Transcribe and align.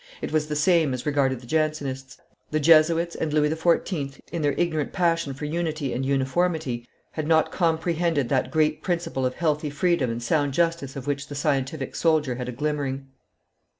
It 0.19 0.31
was 0.31 0.47
the 0.47 0.55
same 0.55 0.95
as 0.95 1.05
regarded 1.05 1.41
the 1.41 1.45
Jansenists. 1.45 2.17
The 2.49 2.59
Jesuits 2.59 3.13
and 3.13 3.31
Louis 3.31 3.51
XIV., 3.51 4.19
in 4.31 4.41
their 4.41 4.53
ignorant 4.53 4.93
passion, 4.93 5.35
for 5.35 5.45
unity 5.45 5.93
and 5.93 6.03
uniformity, 6.03 6.87
had 7.11 7.27
not 7.27 7.51
comprehended 7.51 8.27
that 8.29 8.49
great 8.49 8.81
principle 8.81 9.27
of 9.27 9.35
healthy 9.35 9.69
freedom 9.69 10.09
and 10.09 10.23
sound 10.23 10.53
justice 10.55 10.95
of 10.95 11.05
which 11.05 11.27
the 11.27 11.35
scientific 11.35 11.95
soldier 11.95 12.33
had 12.33 12.49
a 12.49 12.51
glimmering. 12.51 13.09